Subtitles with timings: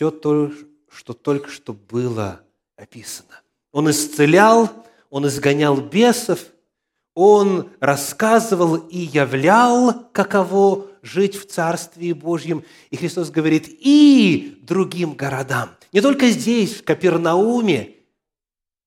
[0.00, 0.50] все то,
[0.88, 2.40] что только что было
[2.74, 3.42] описано.
[3.70, 4.70] Он исцелял,
[5.10, 6.42] он изгонял бесов,
[7.14, 12.64] он рассказывал и являл, каково жить в Царстве Божьем.
[12.88, 15.68] И Христос говорит, и другим городам.
[15.92, 17.96] Не только здесь, в Капернауме,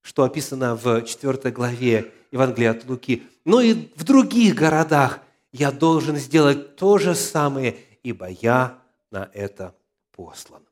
[0.02, 5.20] что описано в 4 главе Евангелия от Луки, но и в других городах
[5.52, 8.80] я должен сделать то же самое, ибо я
[9.12, 9.76] на это
[10.12, 10.64] послан.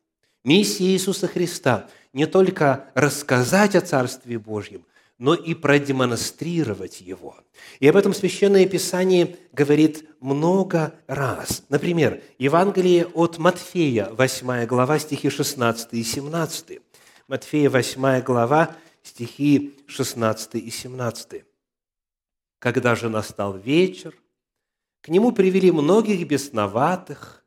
[0.44, 4.86] Миссия Иисуса Христа не только рассказать о Царстве Божьем,
[5.18, 7.38] но и продемонстрировать его.
[7.80, 11.63] И об этом Священное Писание говорит много раз.
[11.70, 16.80] Например, Евангелие от Матфея, 8 глава, стихи 16 и 17.
[17.27, 21.46] Матфея, 8 глава, стихи 16 и 17.
[22.58, 24.16] «Когда же настал вечер,
[25.02, 27.41] к нему привели многих бесноватых,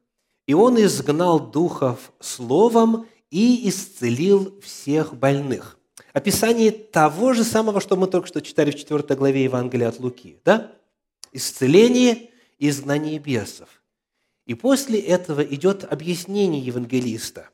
[0.46, 5.78] и он изгнал духов словом и исцелил всех больных»
[6.14, 10.38] описание того же самого, что мы только что читали в 4 главе Евангелия от Луки.
[10.44, 10.72] Да?
[11.32, 13.68] Исцеление и изгнание бесов.
[14.46, 17.50] И после этого идет объяснение евангелиста.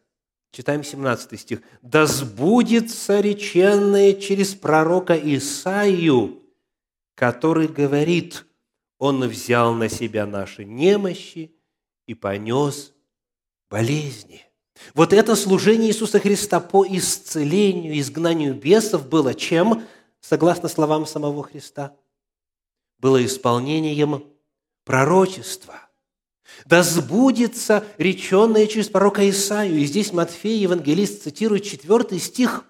[0.53, 1.62] Читаем 17 стих.
[1.81, 6.42] «Да сбудется реченное через пророка Исаию,
[7.14, 8.45] который говорит,
[8.98, 11.53] Он взял на себя наши немощи
[12.06, 12.93] и понес
[13.70, 14.51] болезни».
[14.95, 19.84] Вот это служение Иисуса Христа по исцелению, изгнанию бесов было чем,
[20.20, 21.97] согласно словам самого Христа?
[22.98, 24.25] Было исполнением
[24.84, 25.89] пророчества.
[26.67, 29.79] Да сбудется реченное через пророка Исаию.
[29.79, 32.64] И здесь Матфей, евангелист, цитирует 4 стих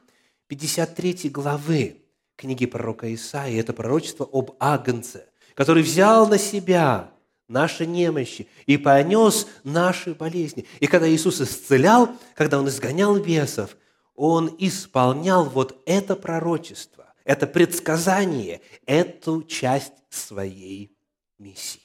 [0.48, 2.02] 53 главы
[2.36, 3.58] книги пророка Исаии.
[3.58, 7.12] Это пророчество об Агнце, который взял на себя
[7.50, 10.66] наши немощи и понес наши болезни.
[10.78, 13.76] И когда Иисус исцелял, когда Он изгонял бесов,
[14.14, 20.96] Он исполнял вот это пророчество, это предсказание, эту часть своей
[21.38, 21.82] миссии.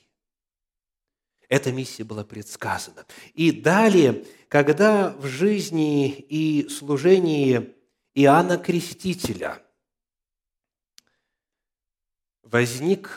[1.49, 3.05] Эта миссия была предсказана.
[3.33, 7.75] И далее, когда в жизни и служении
[8.13, 9.61] Иоанна Крестителя
[12.43, 13.09] возник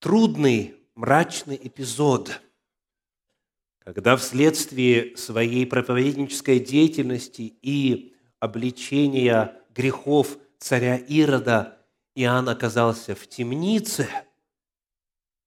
[0.00, 2.40] трудный, мрачный эпизод,
[3.84, 11.78] когда вследствие своей проповеднической деятельности и обличения грехов царя Ирода
[12.14, 14.08] Иоанн оказался в темнице,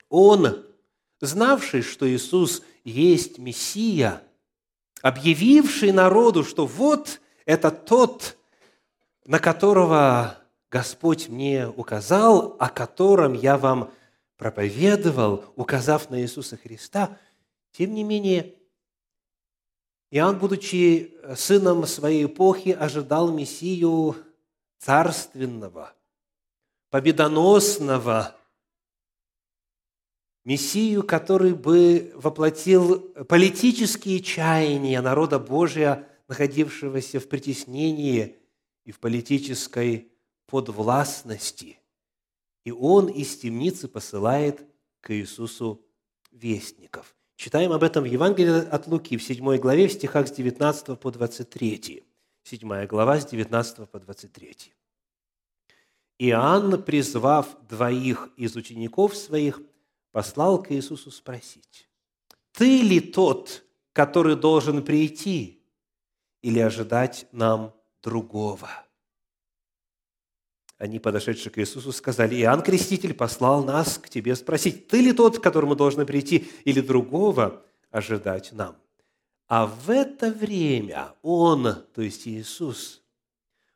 [0.10, 0.66] он,
[1.20, 4.22] знавший, что Иисус есть Мессия,
[5.02, 8.38] объявивший народу, что вот это тот,
[9.26, 10.38] на которого
[10.70, 13.92] Господь мне указал, о котором я вам
[14.38, 17.18] проповедовал, указав на Иисуса Христа,
[17.72, 18.56] тем не менее,
[20.12, 24.16] Иоанн, будучи сыном своей эпохи, ожидал Мессию
[24.78, 25.94] царственного,
[26.90, 28.36] победоносного,
[30.46, 38.36] Мессию, который бы воплотил политические чаяния народа Божия, находившегося в притеснении
[38.84, 40.12] и в политической
[40.48, 41.80] подвластности–
[42.64, 44.66] и он из темницы посылает
[45.02, 45.86] к Иисусу
[46.32, 47.16] вестников.
[47.36, 51.12] Читаем об этом в Евангелии от Луки в 7 главе, в стихах с 19 по
[51.12, 52.04] 23.
[52.44, 54.74] 7 глава с 19 по 23.
[56.20, 59.62] Иоанн, призвав двоих из учеников своих,
[60.12, 61.90] послал к Иисусу спросить,
[62.52, 63.64] «Ты ли тот,
[63.94, 65.64] который должен прийти,
[66.42, 68.70] или ожидать нам другого?»
[70.84, 75.40] Они, подошедшие к Иисусу, сказали, Иоанн Креститель послал нас к тебе спросить, ты ли тот,
[75.40, 78.76] к которому должны прийти, или другого ожидать нам?
[79.48, 83.02] А в это время Он, то есть Иисус,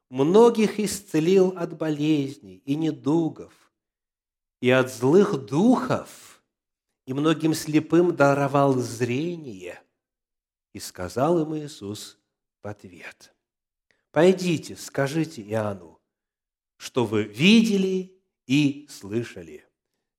[0.09, 3.53] многих исцелил от болезней и недугов,
[4.59, 6.43] и от злых духов,
[7.05, 9.81] и многим слепым даровал зрение.
[10.73, 12.17] И сказал им Иисус
[12.61, 13.33] в ответ,
[14.11, 15.96] «Пойдите, скажите Иоанну,
[16.77, 18.13] что вы видели
[18.45, 19.65] и слышали.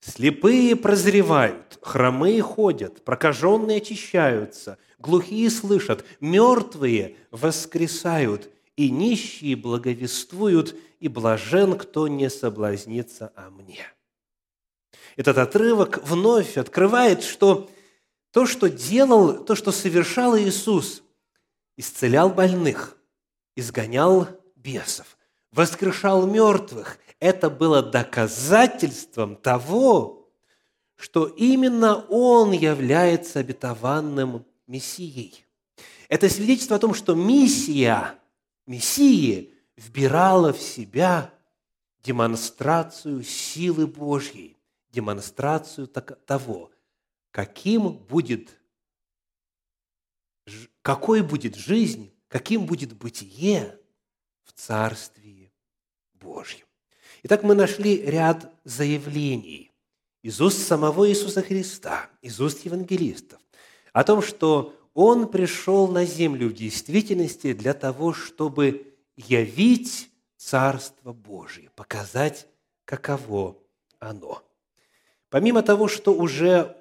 [0.00, 11.76] Слепые прозревают, хромые ходят, прокаженные очищаются, глухие слышат, мертвые воскресают, и нищие благовествуют, и блажен,
[11.76, 13.86] кто не соблазнится о мне».
[15.16, 17.68] Этот отрывок вновь открывает, что
[18.30, 21.02] то, что делал, то, что совершал Иисус,
[21.76, 22.96] исцелял больных,
[23.56, 25.17] изгонял бесов,
[25.52, 26.98] воскрешал мертвых.
[27.20, 30.30] Это было доказательством того,
[30.96, 35.44] что именно Он является обетованным Мессией.
[36.08, 38.18] Это свидетельство о том, что миссия,
[38.66, 41.32] Мессии вбирала в себя
[42.02, 44.56] демонстрацию силы Божьей,
[44.90, 46.70] демонстрацию того,
[47.30, 48.58] каким будет,
[50.82, 53.78] какой будет жизнь, каким будет бытие
[54.44, 55.37] в Царстве
[56.20, 56.66] Божьем.
[57.22, 59.72] Итак, мы нашли ряд заявлений
[60.22, 63.40] из уст самого Иисуса Христа, из уст евангелистов,
[63.92, 71.70] о том, что Он пришел на землю в действительности для того, чтобы явить Царство Божие,
[71.74, 72.46] показать,
[72.84, 73.56] каково
[73.98, 74.42] оно.
[75.30, 76.76] Помимо того, что уже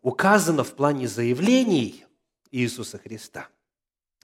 [0.00, 2.06] указано в плане заявлений
[2.50, 3.48] Иисуса Христа,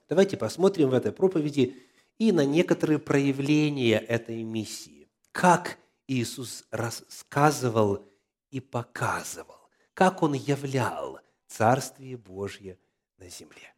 [0.09, 1.77] давайте посмотрим в этой проповеди
[2.19, 5.07] и на некоторые проявления этой миссии.
[5.31, 8.05] Как Иисус рассказывал
[8.51, 12.77] и показывал, как Он являл Царствие Божье
[13.17, 13.73] на земле.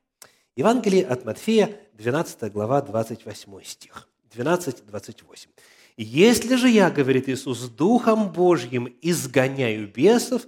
[0.56, 4.10] Евангелие от Матфея, 12 глава, 28 стих.
[4.34, 5.50] 12, 28.
[5.98, 10.46] «Если же я,— говорит Иисус,— Духом Божьим изгоняю бесов,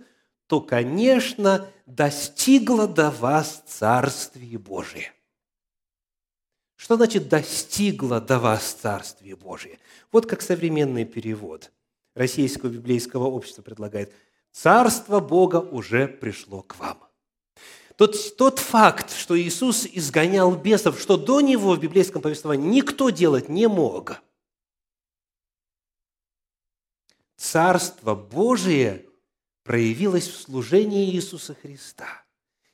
[0.47, 5.11] то, конечно, достигло до вас Царствие Божие».
[6.83, 9.79] Что значит «достигло до вас Царствие Божие»?
[10.11, 11.71] Вот как современный перевод
[12.13, 14.11] Российского библейского общества предлагает.
[14.51, 17.01] «Царство Бога уже пришло к вам».
[17.95, 23.47] Тот, тот факт, что Иисус изгонял бесов, что до Него в библейском повествовании никто делать
[23.47, 24.21] не мог.
[27.37, 29.05] Царство Божие
[29.63, 32.25] проявилось в служении Иисуса Христа.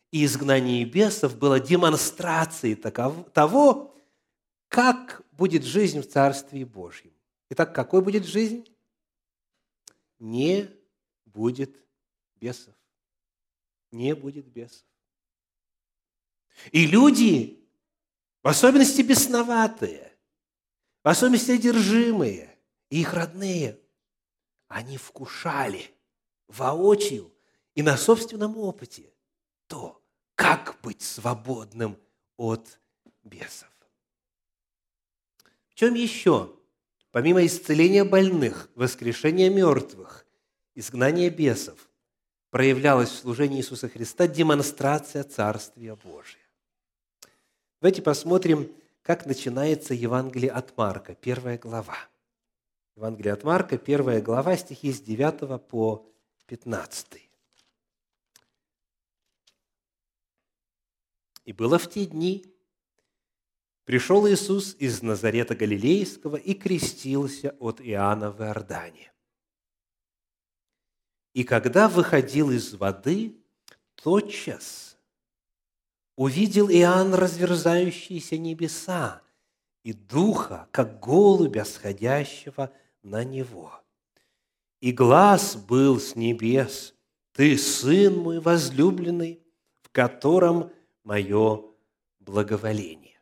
[0.09, 3.88] И изгнание бесов было демонстрацией того,
[4.69, 7.11] как будет жизнь в Царстве Божьем.
[7.49, 8.65] Итак, какой будет жизнь?
[10.19, 10.69] Не
[11.25, 11.75] будет
[12.35, 12.75] бесов.
[13.91, 14.85] Не будет бесов.
[16.71, 17.67] И люди,
[18.43, 20.15] в особенности бесноватые,
[21.03, 22.57] в особенности одержимые,
[22.89, 23.79] и их родные,
[24.67, 25.91] они вкушали
[26.47, 27.33] воочию
[27.73, 29.11] и на собственном опыте
[29.67, 30.03] то,
[30.35, 31.97] как быть свободным
[32.37, 32.79] от
[33.23, 33.69] бесов.
[35.79, 36.53] Чем еще,
[37.11, 40.25] помимо исцеления больных, воскрешения мертвых,
[40.75, 41.89] изгнания бесов,
[42.49, 46.43] проявлялась в служении Иисуса Христа демонстрация Царствия Божия?
[47.79, 48.69] Давайте посмотрим,
[49.03, 51.97] как начинается Евангелие от Марка, первая глава.
[52.97, 56.05] Евангелие от Марка, первая глава, стихи с 9 по
[56.47, 57.29] 15.
[61.45, 62.43] «И было в те дни,
[63.89, 69.11] пришел Иисус из Назарета Галилейского и крестился от Иоанна в Иордане.
[71.33, 73.35] И когда выходил из воды,
[73.95, 74.95] тотчас
[76.15, 79.23] увидел Иоанн разверзающиеся небеса
[79.81, 82.71] и духа, как голубя, сходящего
[83.01, 83.73] на него.
[84.81, 86.93] И глаз был с небес,
[87.31, 89.41] «Ты, Сын мой возлюбленный,
[89.81, 90.71] в котором
[91.03, 91.63] мое
[92.19, 93.18] благоволение».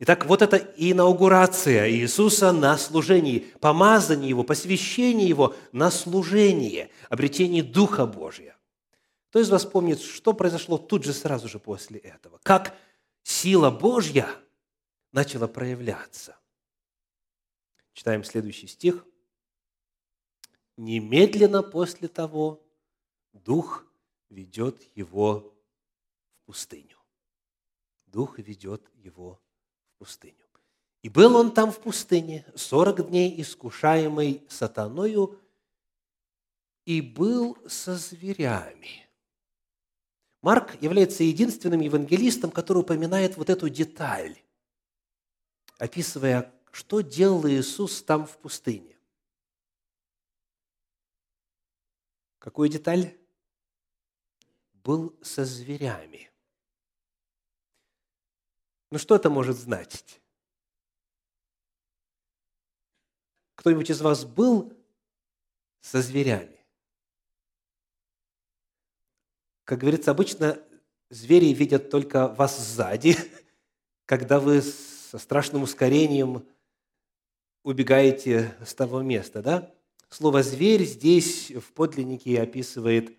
[0.00, 8.06] Итак, вот это инаугурация Иисуса на служении, помазание Его, посвящение Его на служение, обретение Духа
[8.06, 8.56] Божия.
[9.30, 12.38] Кто из вас помнит, что произошло тут же сразу же после этого?
[12.44, 12.76] Как
[13.24, 14.28] сила Божья
[15.10, 16.38] начала проявляться?
[17.92, 19.04] Читаем следующий стих.
[20.76, 22.64] Немедленно после того
[23.32, 23.84] Дух
[24.30, 25.52] ведет его
[26.36, 26.96] в пустыню.
[28.06, 29.47] Дух ведет его в
[29.98, 30.34] пустыню.
[31.02, 35.38] И был он там в пустыне сорок дней, искушаемый сатаною,
[36.84, 39.04] и был со зверями–
[40.40, 44.40] Марк является единственным евангелистом, который упоминает вот эту деталь,
[45.78, 48.96] описывая, что делал Иисус там в пустыне.
[52.38, 53.16] Какую деталь?
[54.72, 56.30] Был со зверями.
[58.90, 60.20] Ну что это может значить?
[63.56, 64.72] Кто-нибудь из вас был
[65.80, 66.58] со зверями?
[69.64, 70.58] Как говорится, обычно
[71.10, 73.16] звери видят только вас сзади,
[74.06, 76.46] когда вы со страшным ускорением
[77.62, 79.74] убегаете с того места, да?
[80.08, 83.12] Слово «зверь» здесь в подлиннике описывает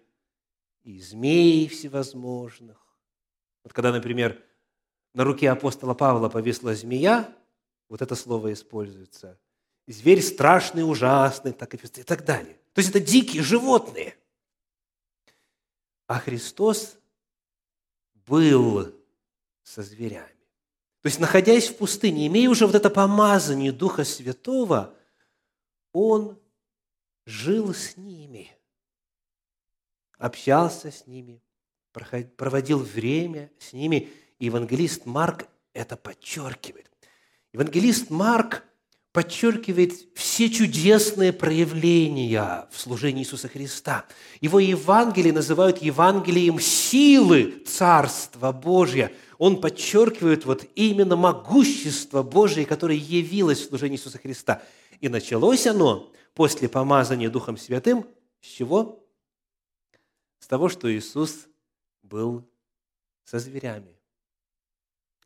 [0.83, 2.83] и змей всевозможных.
[3.63, 4.43] Вот когда, например,
[5.19, 7.29] на руке апостола Павла повисла змея,
[7.89, 9.37] вот это слово используется.
[9.85, 12.57] Зверь страшный, ужасный, так и, и так далее.
[12.71, 14.15] То есть это дикие животные.
[16.07, 16.97] А Христос
[18.13, 18.95] был
[19.61, 20.39] со зверями.
[21.01, 24.95] То есть, находясь в пустыне, имея уже вот это помазание Духа Святого,
[25.91, 26.39] он
[27.25, 28.49] жил с ними,
[30.17, 31.43] общался с ними,
[31.91, 34.09] проводил время с ними.
[34.39, 36.89] И евангелист Марк это подчеркивает.
[37.53, 38.63] Евангелист Марк
[39.11, 44.05] подчеркивает все чудесные проявления в служении Иисуса Христа.
[44.39, 49.11] Его Евангелие называют Евангелием силы Царства Божия.
[49.37, 54.61] Он подчеркивает вот именно могущество Божие, которое явилось в служении Иисуса Христа.
[54.99, 58.05] И началось оно после помазания Духом Святым
[58.41, 59.05] с чего?
[60.39, 61.47] С того, что Иисус
[62.03, 62.47] был
[63.25, 63.98] со зверями.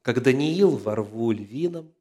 [0.04, 1.92] Как Даниил во рву львином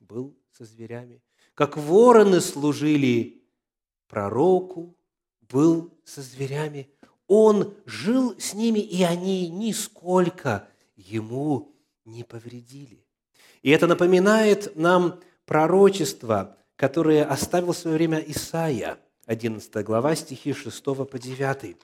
[0.00, 1.22] был со зверями.
[1.54, 3.44] Как вороны служили
[4.08, 4.96] пророку,
[5.48, 6.90] был со зверями.
[7.28, 11.72] Он жил с ними, и они нисколько ему
[12.04, 13.06] не повредили.
[13.62, 20.84] И это напоминает нам пророчество, которое оставил в свое время Исаия, 11 глава, стихи 6
[20.84, 21.76] по 9.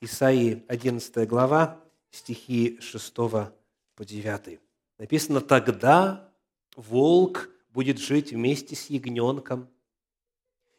[0.00, 1.80] Исаии 11 глава,
[2.10, 4.58] стихи 6 по 9.
[5.00, 6.30] Написано, «Тогда
[6.76, 9.70] волк будет жить вместе с ягненком,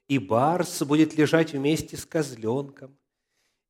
[0.07, 2.95] и барс будет лежать вместе с козленком,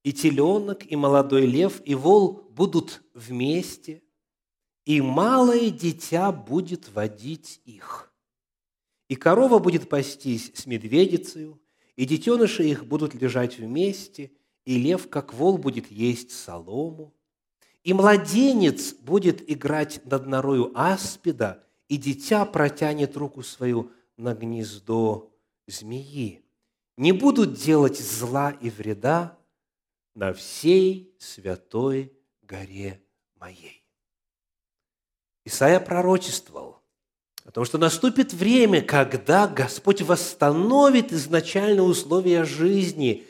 [0.03, 4.03] и теленок, и молодой лев, и вол будут вместе,
[4.84, 8.13] и малое дитя будет водить их.
[9.08, 11.55] И корова будет пастись с медведицей,
[11.96, 14.34] и детеныши их будут лежать вместе,
[14.65, 17.15] и лев, как вол, будет есть солому.
[17.83, 25.31] И младенец будет играть над норою аспида, и дитя протянет руку свою на гнездо
[25.67, 26.43] змеи.
[26.97, 29.38] Не будут делать зла и вреда
[30.13, 33.01] на всей святой горе
[33.39, 33.83] моей.
[35.43, 36.83] Исайя пророчествовал
[37.43, 43.25] о том, что наступит время, когда Господь восстановит изначальные условия жизни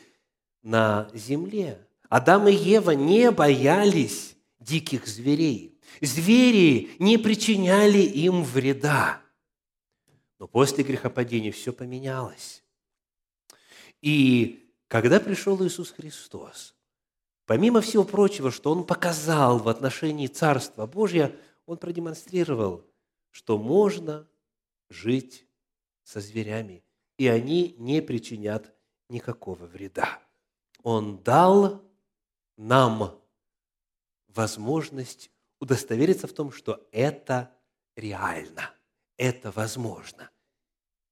[0.62, 1.86] на земле.
[2.10, 5.78] Адам и Ева не боялись диких зверей.
[6.00, 9.20] Звери не причиняли им вреда.
[10.38, 12.64] Но после грехопадения все поменялось.
[14.00, 16.74] И когда пришел Иисус Христос,
[17.46, 21.32] помимо всего прочего, что Он показал в отношении Царства Божьего,
[21.66, 22.84] Он продемонстрировал,
[23.30, 24.28] что можно
[24.88, 25.46] жить
[26.02, 26.84] со зверями,
[27.16, 28.74] и они не причинят
[29.08, 30.20] никакого вреда.
[30.82, 31.82] Он дал
[32.56, 33.21] нам
[34.34, 37.50] возможность удостовериться в том, что это
[37.96, 38.74] реально,
[39.16, 40.30] это возможно.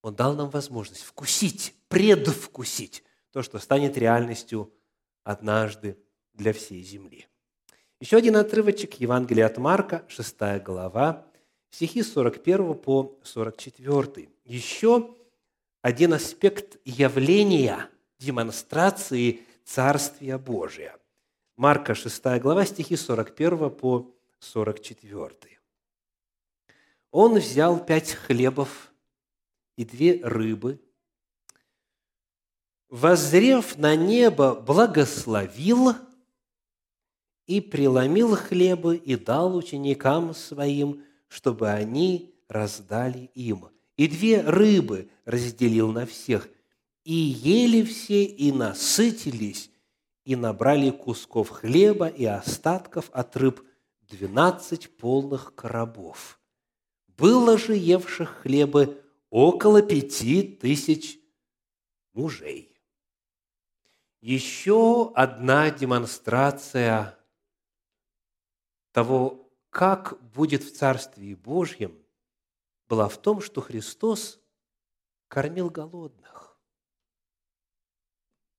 [0.02, 4.72] Он дал нам возможность вкусить, предвкусить то, что станет реальностью
[5.24, 5.98] однажды
[6.32, 7.26] для всей земли.
[8.00, 11.26] Еще один отрывочек Евангелия от Марка, 6 глава,
[11.70, 14.28] стихи 41 по 44.
[14.44, 15.14] Еще
[15.82, 20.99] один аспект явления, демонстрации Царствия Божия.
[21.60, 25.58] Марка 6 глава, стихи 41 по 44.
[27.10, 28.90] Он взял пять хлебов
[29.76, 30.80] и две рыбы,
[32.88, 35.92] воззрев на небо, благословил
[37.46, 43.68] и преломил хлебы и дал ученикам своим, чтобы они раздали им.
[43.98, 46.48] И две рыбы разделил на всех,
[47.04, 49.69] и ели все, и насытились,
[50.30, 53.66] и набрали кусков хлеба и остатков от рыб
[54.02, 56.38] двенадцать полных коробов.
[57.08, 61.18] Было же евших хлебы около пяти тысяч
[62.12, 62.80] мужей.
[64.20, 67.18] Еще одна демонстрация
[68.92, 71.98] того, как будет в Царстве Божьем,
[72.88, 74.40] была в том, что Христос
[75.26, 76.39] кормил голодных.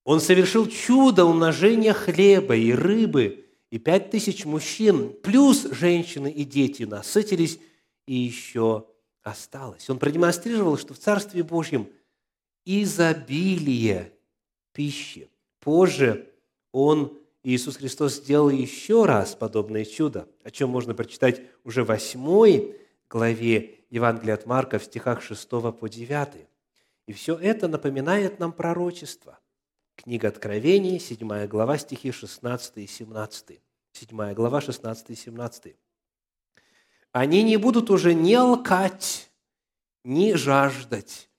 [0.04, 6.82] Он совершил чудо умножения хлеба и рыбы, и пять тысяч мужчин, плюс женщины и дети
[6.82, 7.58] насытились,
[8.06, 8.86] и еще
[9.22, 9.88] осталось.
[9.88, 11.88] Он продемонстрировал, что в Царстве Божьем
[12.64, 14.12] изобилие
[14.72, 15.30] пищи.
[15.60, 16.28] Позже
[16.72, 22.76] он, Иисус Христос, сделал еще раз подобное чудо, о чем можно прочитать уже в восьмой
[23.08, 26.28] главе Евангелия от Марка в стихах 6 по 9.
[27.06, 29.38] И все это напоминает нам пророчество.
[30.02, 33.60] Книга Откровений, 7 глава, стихи 16 и 17.
[33.92, 35.76] 7 глава, 16 и 17.
[37.12, 39.30] «Они не будут уже ни лкать,
[40.02, 41.30] ни жаждать,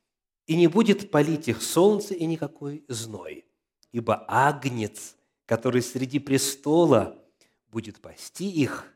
[0.47, 3.45] и не будет палить их солнце и никакой зной,
[3.91, 7.21] ибо агнец, который среди престола
[7.67, 8.87] будет пасти их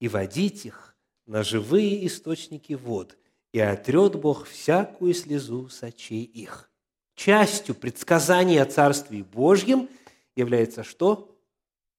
[0.00, 0.96] и водить их
[1.26, 3.18] на живые источники вод,
[3.52, 6.70] и отрет Бог всякую слезу с очей их».
[7.14, 9.88] Частью предсказания о Царстве Божьем
[10.34, 11.38] является что?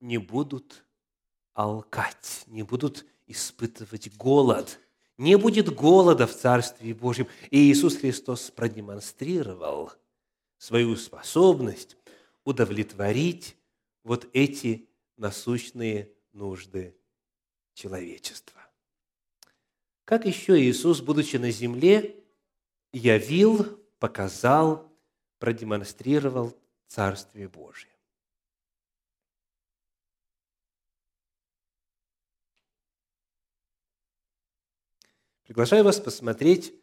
[0.01, 0.83] Не будут
[1.53, 4.79] алкать, не будут испытывать голод.
[5.17, 7.27] Не будет голода в Царстве Божьем.
[7.49, 9.93] И Иисус Христос продемонстрировал
[10.57, 11.95] свою способность
[12.43, 13.55] удовлетворить
[14.03, 16.95] вот эти насущные нужды
[17.73, 18.61] человечества.
[20.03, 22.23] Как еще Иисус, будучи на земле,
[22.91, 24.84] явил, показал,
[25.45, 27.93] продемонстрировал Царствие Божие?
[35.43, 36.73] Приглашаю вас посмотреть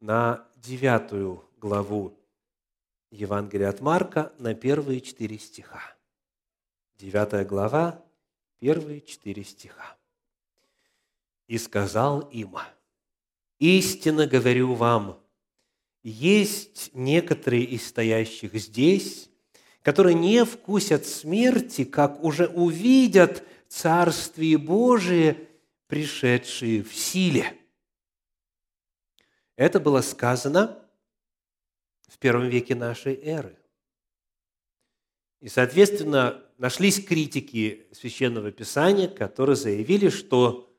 [0.00, 2.18] на девятую главу
[3.12, 5.96] Евангелия от Марка на первые четыре стиха.
[6.96, 8.04] Девятая глава,
[8.58, 9.96] первые четыре стиха.
[11.46, 12.56] «И сказал им,
[13.60, 15.24] истинно говорю вам,
[16.08, 19.28] есть некоторые из стоящих здесь,
[19.82, 25.48] которые не вкусят смерти, как уже увидят Царствие Божие,
[25.86, 27.54] пришедшие в силе».
[29.56, 30.82] Это было сказано
[32.06, 33.58] в первом веке нашей эры.
[35.40, 40.76] И, соответственно, нашлись критики Священного Писания, которые заявили, что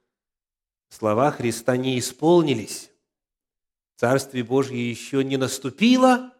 [0.90, 2.90] слова Христа не исполнились.
[4.00, 6.34] Царствие Божье еще не наступило,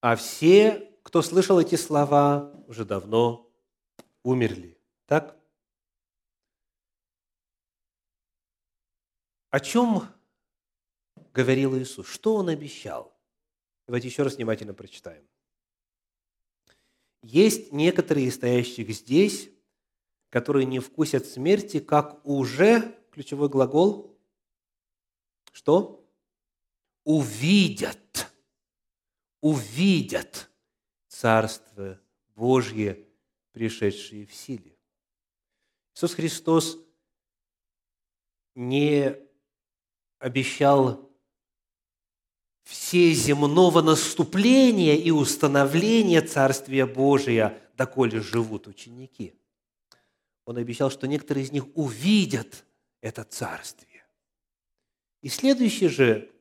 [0.00, 3.50] а все, кто слышал эти слова, уже давно
[4.22, 4.78] умерли.
[5.06, 5.36] Так?
[9.50, 10.02] О чем
[11.34, 12.06] говорил Иисус?
[12.06, 13.12] Что Он обещал?
[13.88, 15.26] Давайте еще раз внимательно прочитаем.
[17.24, 19.50] Есть некоторые из стоящих здесь,
[20.30, 24.16] которые не вкусят смерти, как уже, ключевой глагол,
[25.50, 26.07] что?
[27.08, 28.30] Увидят,
[29.40, 30.50] увидят
[31.06, 31.98] Царство
[32.34, 33.02] Божье,
[33.52, 34.76] пришедшее в силе.
[35.94, 36.78] Иисус Христос
[38.54, 39.16] не
[40.18, 41.10] обещал
[42.64, 49.32] все земного наступления и установления Царствия Божия, доколе живут ученики.
[50.44, 52.66] Он обещал, что некоторые из них увидят
[53.00, 54.04] это Царствие.
[55.22, 56.34] И следующий же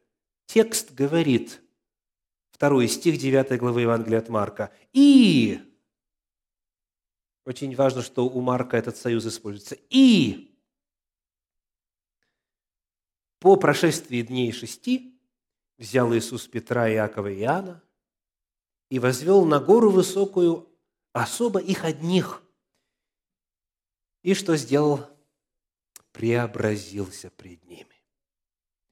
[0.47, 1.62] текст говорит,
[2.49, 5.62] второй стих 9 главы Евангелия от Марка, «И...»
[7.45, 9.75] Очень важно, что у Марка этот союз используется.
[9.89, 10.57] «И...»
[13.39, 15.21] По прошествии дней шести
[15.77, 17.83] взял Иисус Петра, Иакова и Иоанна
[18.89, 20.67] и возвел на гору высокую
[21.13, 22.41] особо их одних.
[24.23, 25.05] И что сделал?
[26.12, 27.96] Преобразился пред ними.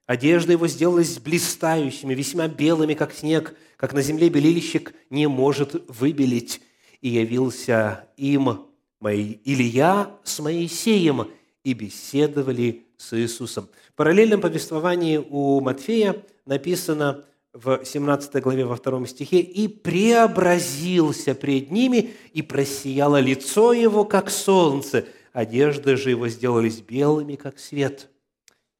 [0.06, 6.62] Одежда его сделалась блистающими, весьма белыми, как снег, как на земле белильщик не может выбелить.
[7.02, 8.66] И явился им
[9.00, 11.28] мои Илья с Моисеем,
[11.64, 13.68] и беседовали с Иисусом.
[13.90, 21.72] В параллельном повествовании у Матфея написано в 17 главе во втором стихе, «И преобразился пред
[21.72, 28.10] ними, и просияло лицо его, как солнце, одежды же его сделались белыми, как свет».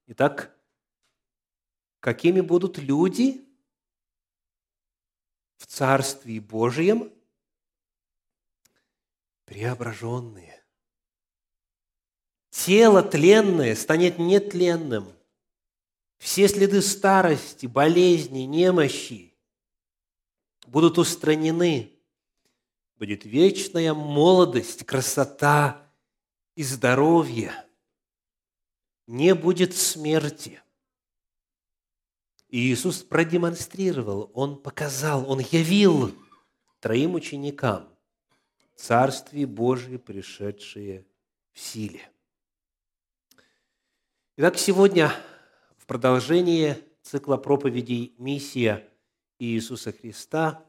[0.08, 0.55] Итак,
[2.06, 3.44] какими будут люди
[5.58, 7.12] в Царстве Божьем?
[9.46, 10.64] Преображенные
[12.52, 15.12] тело тленное станет нетленным.
[16.20, 19.34] Все следы старости, болезни, немощи
[20.68, 21.92] будут устранены.
[23.00, 25.90] Будет вечная молодость, красота
[26.54, 27.52] и здоровье.
[29.08, 30.62] Не будет смерти.
[32.50, 36.14] Иисус продемонстрировал, Он показал, Он явил
[36.80, 37.90] троим ученикам
[38.76, 41.06] Царствие Божие, пришедшее
[41.54, 42.02] в силе.
[44.38, 45.12] Итак, сегодня
[45.78, 48.88] в продолжение цикла проповедей «Миссия
[49.40, 50.66] Иисуса Христа»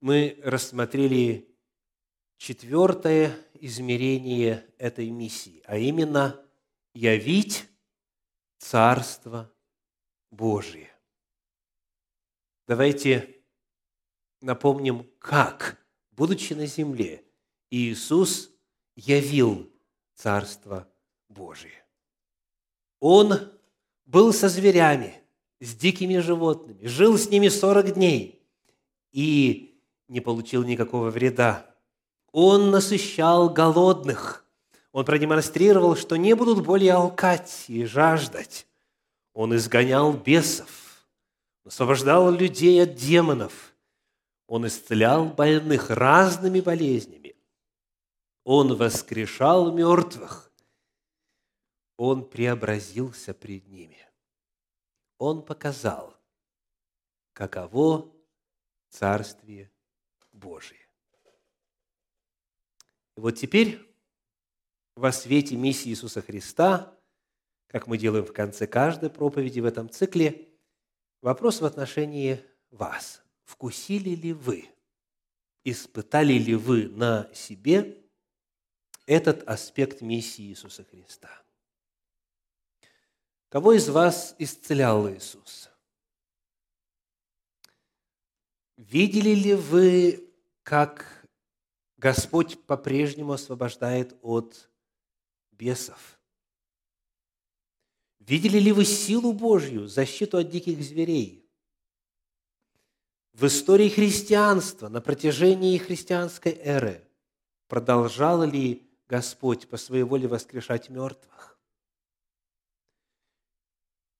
[0.00, 1.54] мы рассмотрели
[2.38, 6.40] четвертое измерение этой миссии, а именно
[6.94, 7.66] явить
[8.56, 9.52] Царство
[10.30, 10.90] Божие.
[12.66, 13.36] Давайте
[14.40, 15.78] напомним, как,
[16.12, 17.24] будучи на земле,
[17.70, 18.50] Иисус
[18.94, 19.70] явил
[20.14, 20.88] Царство
[21.28, 21.84] Божие.
[23.00, 23.50] Он
[24.04, 25.20] был со зверями,
[25.60, 28.46] с дикими животными, жил с ними 40 дней
[29.12, 31.74] и не получил никакого вреда.
[32.32, 34.44] Он насыщал голодных,
[34.92, 38.66] Он продемонстрировал, что не будут более алкать и жаждать.
[39.32, 41.06] Он изгонял бесов,
[41.64, 43.74] освобождал людей от демонов.
[44.46, 47.36] Он исцелял больных разными болезнями.
[48.44, 50.52] Он воскрешал мертвых.
[51.96, 53.98] Он преобразился пред ними.
[55.18, 56.16] Он показал,
[57.32, 58.10] каково
[58.88, 59.70] Царствие
[60.32, 60.80] Божие.
[63.16, 63.86] И вот теперь
[64.96, 66.96] во свете миссии Иисуса Христа,
[67.70, 70.48] как мы делаем в конце каждой проповеди в этом цикле,
[71.22, 73.22] вопрос в отношении вас.
[73.44, 74.68] Вкусили ли вы,
[75.62, 78.04] испытали ли вы на себе
[79.06, 81.30] этот аспект миссии Иисуса Христа?
[83.50, 85.70] Кого из вас исцелял Иисус?
[88.76, 90.28] Видели ли вы,
[90.64, 91.24] как
[91.98, 94.68] Господь по-прежнему освобождает от
[95.52, 96.19] бесов?
[98.20, 101.48] Видели ли вы силу Божью, защиту от диких зверей?
[103.32, 107.08] В истории христианства, на протяжении христианской эры,
[107.68, 111.58] продолжал ли Господь по своей воле воскрешать мертвых?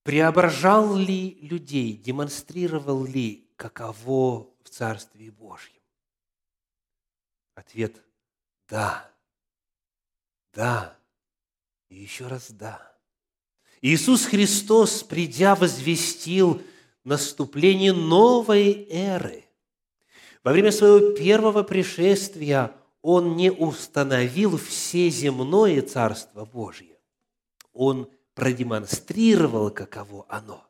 [0.02, 5.82] Преображал ли людей, демонстрировал ли, каково в Царстве Божьем?
[7.54, 8.02] Ответ–
[8.68, 9.12] да,
[10.54, 10.96] да
[11.88, 12.89] и еще раз да.
[13.82, 16.62] Иисус Христос, придя, возвестил
[17.04, 19.44] наступление новой эры.
[20.44, 26.98] Во время своего первого пришествия Он не установил всеземное Царство Божье.
[27.72, 30.66] Он продемонстрировал, каково оно.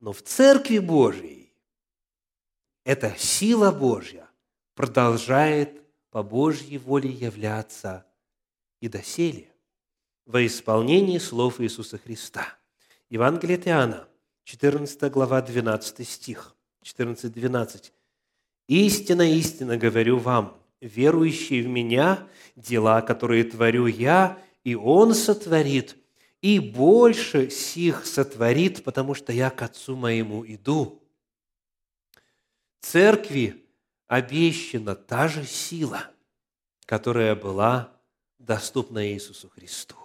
[0.00, 1.54] Но в Церкви Божьей
[2.84, 4.28] эта сила Божья
[4.74, 5.80] продолжает
[6.10, 8.06] по Божьей воле являться
[8.80, 9.55] и доселе
[10.26, 12.58] во исполнении слов Иисуса Христа.
[13.08, 14.08] Евангелие от Иоанна,
[14.44, 17.92] 14 глава, 12 стих, 14-12.
[18.66, 25.96] «Истинно, истинно говорю вам, верующий в Меня, дела, которые творю Я, и Он сотворит,
[26.42, 31.00] и больше сих сотворит, потому что Я к Отцу Моему иду».
[32.80, 33.64] Церкви
[34.08, 36.10] обещана та же сила,
[36.84, 37.92] которая была
[38.38, 39.96] доступна Иисусу Христу.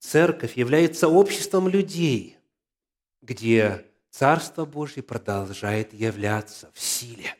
[0.00, 2.38] Церковь является обществом людей,
[3.20, 7.36] где Царство Божье продолжает являться в силе.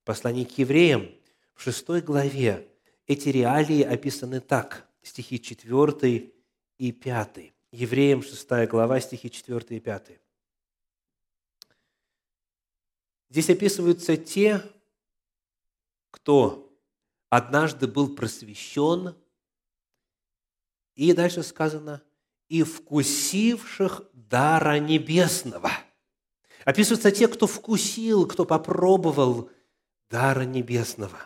[0.00, 1.14] В послании к евреям
[1.54, 2.66] в 6 главе
[3.06, 6.32] эти реалии описаны так, стихи 4
[6.78, 7.54] и 5.
[7.72, 10.20] Евреям 6 глава, стихи 4 и 5.
[13.28, 14.62] Здесь описываются те,
[16.10, 16.74] кто
[17.28, 19.14] однажды был просвещен,
[20.94, 22.02] и дальше сказано,
[22.48, 25.70] и вкусивших дара небесного.
[26.64, 29.50] Описываются те, кто вкусил, кто попробовал
[30.10, 31.18] дара небесного.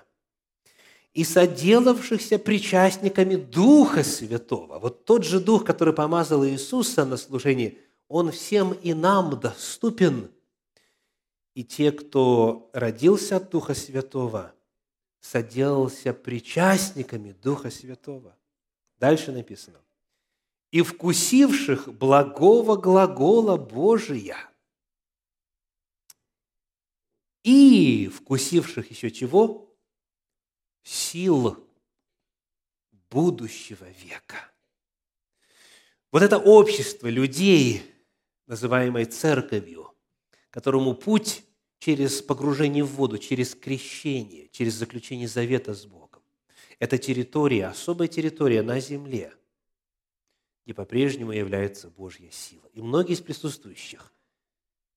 [1.12, 4.78] И соделавшихся причастниками Духа Святого.
[4.78, 7.78] Вот тот же Дух, который помазал Иисуса на служении,
[8.08, 10.30] Он всем и нам доступен–
[11.58, 14.54] и те, кто родился от Духа Святого,
[15.18, 18.37] соделался причастниками Духа Святого.
[18.98, 19.80] Дальше написано.
[20.70, 24.36] «И вкусивших благого глагола Божия,
[27.42, 29.74] и вкусивших еще чего?
[30.82, 31.66] Сил
[33.10, 34.52] будущего века».
[36.10, 37.82] Вот это общество людей,
[38.46, 39.94] называемое церковью,
[40.50, 41.44] которому путь
[41.78, 46.07] через погружение в воду, через крещение, через заключение завета с Богом.
[46.78, 49.34] Это территория, особая территория на земле,
[50.64, 52.68] где по-прежнему является Божья сила.
[52.72, 54.12] И многие из присутствующих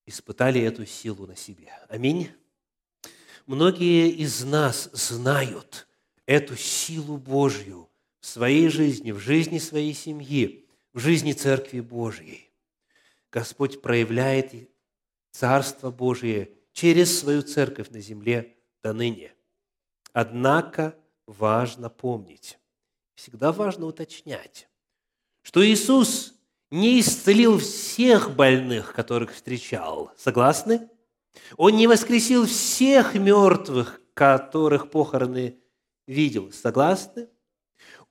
[0.05, 1.71] испытали эту силу на себе.
[1.89, 2.29] Аминь.
[3.47, 5.87] Многие из нас знают
[6.25, 7.89] эту силу Божью
[8.19, 12.51] в своей жизни, в жизни своей семьи, в жизни Церкви Божьей.
[13.31, 14.69] Господь проявляет
[15.31, 19.33] Царство Божие– через свою церковь на земле до ныне.
[20.13, 20.95] Однако
[21.31, 22.59] важно помнить,
[23.15, 24.67] всегда важно уточнять,
[25.41, 26.33] что Иисус
[26.69, 30.11] не исцелил всех больных, которых встречал.
[30.17, 30.89] Согласны?
[31.57, 35.57] Он не воскресил всех мертвых, которых похороны
[36.07, 36.51] видел.
[36.51, 37.29] Согласны?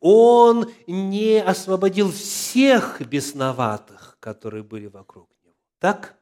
[0.00, 5.54] Он не освободил всех бесноватых, которые были вокруг него.
[5.78, 6.18] Так?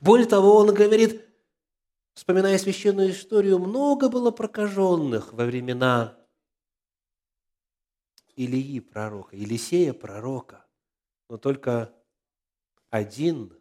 [0.00, 1.23] Более того, он говорит,
[2.14, 6.16] Вспоминая священную историю, много было прокаженных во времена
[8.36, 10.64] Илии пророка, Елисея пророка,
[11.28, 11.92] но только
[12.90, 13.52] один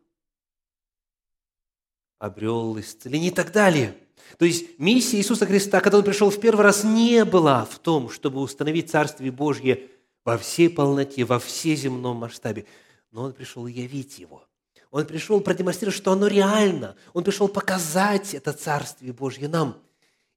[2.19, 3.97] обрел исцеление и так далее.
[4.37, 8.09] То есть миссия Иисуса Христа, когда Он пришел в первый раз, не была в том,
[8.09, 9.89] чтобы установить Царствие Божье
[10.23, 12.65] во всей полноте, во всеземном масштабе,
[13.11, 14.47] но Он пришел явить Его.
[14.93, 16.95] Он пришел продемонстрировать, что оно реально.
[17.13, 19.83] Он пришел показать это Царствие Божье нам.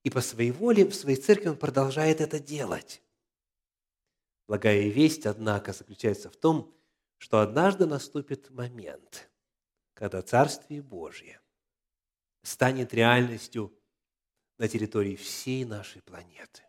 [0.02, 3.02] И по своей воле в своей церкви Он продолжает это делать.
[4.48, 6.74] Благая весть, однако, заключается в том,
[7.18, 9.28] что однажды наступит момент,
[9.92, 11.38] когда Царствие Божье
[12.42, 13.78] станет реальностью
[14.56, 16.62] на территории всей нашей планеты.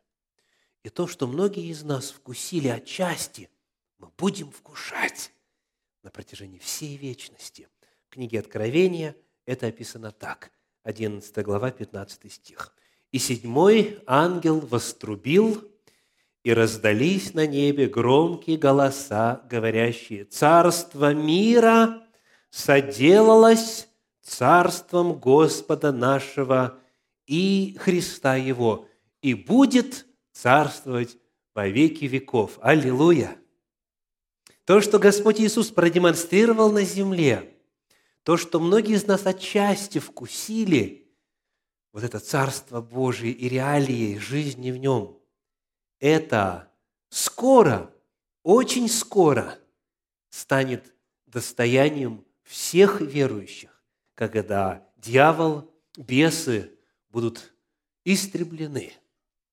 [0.83, 3.49] И то, что многие из нас вкусили отчасти,
[3.97, 5.31] мы будем вкушать
[6.03, 7.69] на протяжении всей вечности.
[8.17, 10.49] Книге Откровения это описано так,
[10.81, 12.73] 11 глава, 15 стих.
[13.11, 15.63] «И седьмой ангел вострубил,
[16.41, 22.07] и раздались на небе громкие голоса, говорящие, «Царство мира
[22.49, 23.87] соделалось
[24.23, 26.79] царством Господа нашего
[27.27, 28.87] и Христа Его,
[29.21, 31.19] и будет царствовать
[31.53, 32.57] во веки веков».
[32.63, 33.37] Аллилуйя!
[34.65, 37.53] То, что Господь Иисус продемонстрировал на земле,
[38.27, 41.09] то, что многие из нас отчасти вкусили,
[41.93, 45.17] вот это Царство Божие и реалии жизни в нем,
[46.01, 46.69] это
[47.07, 47.89] скоро,
[48.43, 49.57] очень скоро
[50.29, 50.93] станет
[51.25, 53.81] достоянием всех верующих
[54.13, 56.73] когда дьявол, бесы
[57.09, 57.53] будут
[58.03, 58.91] истреблены,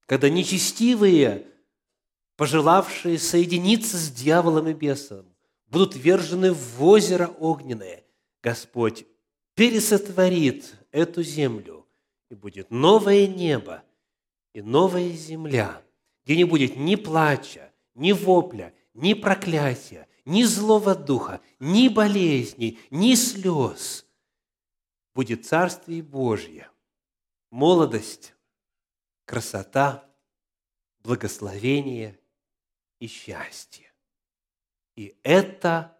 [0.06, 1.46] когда нечестивые,
[2.34, 5.26] пожелавшие соединиться с дьяволом и бесом,
[5.66, 8.03] будут вержены в озеро огненное,
[8.44, 9.06] Господь
[9.54, 11.88] пересотворит эту землю,
[12.28, 13.82] и будет новое небо
[14.52, 15.82] и новая земля,
[16.24, 23.14] где не будет ни плача, ни вопля, ни проклятия, ни злого духа, ни болезней, ни
[23.14, 24.06] слез–
[25.14, 26.68] будет Царствие Божье,
[27.50, 28.34] молодость,
[29.24, 30.04] красота,
[30.98, 32.18] благословение
[32.98, 33.90] и счастье.
[34.96, 35.93] И это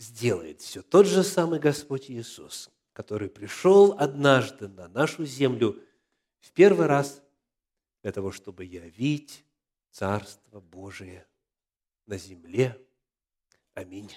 [0.00, 5.78] сделает все тот же самый Господь Иисус, который пришел однажды на нашу землю
[6.40, 7.22] в первый раз
[8.02, 9.44] для того, чтобы явить
[9.90, 11.26] Царство Божие
[12.06, 12.80] на земле.
[13.74, 14.10] Аминь.